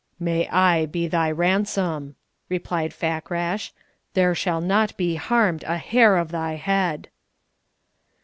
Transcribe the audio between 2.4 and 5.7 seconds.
replied Fakrash. "There shall not be harmed